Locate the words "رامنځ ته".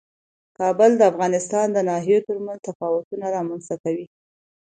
3.35-3.75